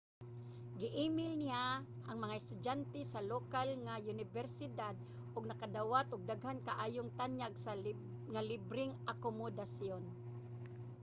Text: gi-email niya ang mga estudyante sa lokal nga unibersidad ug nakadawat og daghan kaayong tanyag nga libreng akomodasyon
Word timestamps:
gi-email 0.79 1.33
niya 1.41 1.65
ang 2.09 2.17
mga 2.23 2.37
estudyante 2.41 2.99
sa 3.11 3.25
lokal 3.31 3.67
nga 3.85 3.95
unibersidad 4.11 4.95
ug 5.35 5.43
nakadawat 5.47 6.07
og 6.13 6.27
daghan 6.31 6.59
kaayong 6.67 7.09
tanyag 7.19 7.53
nga 8.31 8.41
libreng 8.49 8.93
akomodasyon 9.11 10.03